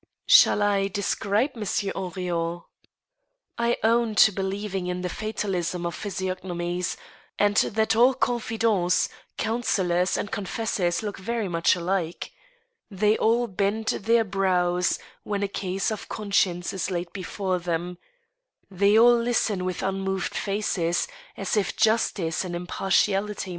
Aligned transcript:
Shall 0.25 0.63
I 0.63 0.87
describe 0.87 1.55
Monsieur 1.55 1.91
Henrion? 1.93 2.63
I 3.59 3.77
own 3.83 4.15
to 4.15 4.31
believing 4.31 4.87
in 4.87 5.01
the 5.01 5.09
fatalism 5.09 5.85
of 5.85 5.93
physiognomies, 5.93 6.97
and 7.37 7.55
that 7.57 7.95
all 7.95 8.15
confidants, 8.15 9.09
counselors, 9.37 10.17
and 10.17 10.31
confessors 10.31 11.03
look 11.03 11.19
very 11.19 11.47
much 11.47 11.75
alike. 11.75 12.31
They 12.89 13.15
all 13.15 13.45
bend 13.45 13.89
their 13.89 14.23
brows 14.23 14.97
when 15.21 15.43
a 15.43 15.47
case 15.47 15.91
of 15.91 16.09
conscience 16.09 16.73
is 16.73 16.89
laid 16.89 17.13
before 17.13 17.59
them; 17.59 17.99
they 18.71 18.97
all 18.97 19.15
listen 19.15 19.65
with 19.65 19.83
unmoved 19.83 20.33
faces, 20.33 21.07
as 21.37 21.55
if 21.55 21.77
Justice 21.77 22.43
and 22.43 22.55
Impartiality 22.55 23.05
THE 23.05 23.23
PRODIGAL 23.23 23.33
HUSBAND. 23.35 23.47